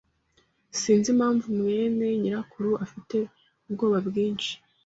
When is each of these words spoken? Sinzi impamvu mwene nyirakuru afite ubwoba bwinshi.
Sinzi 0.79 1.07
impamvu 1.13 1.45
mwene 1.59 2.05
nyirakuru 2.21 2.69
afite 2.85 3.17
ubwoba 3.67 3.97
bwinshi. 4.07 4.51